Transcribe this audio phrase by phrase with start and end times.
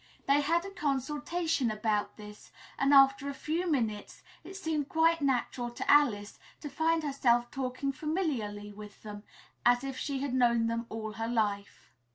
[0.27, 5.69] They had a consultation about this and after a few minutes, it seemed quite natural
[5.69, 9.21] to Alice to find herself talking familiarly with them,
[9.63, 11.91] as if she had known them all her life.